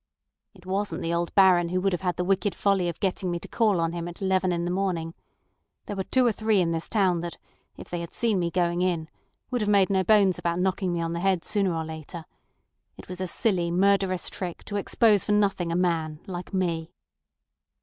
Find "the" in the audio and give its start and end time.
1.03-1.13, 2.15-2.23, 4.65-4.71, 11.13-11.19